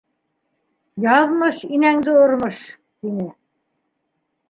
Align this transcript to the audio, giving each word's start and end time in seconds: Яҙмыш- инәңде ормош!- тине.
Яҙмыш- 1.03 1.61
инәңде 1.79 2.17
ормош!- 2.25 2.65
тине. 2.99 3.31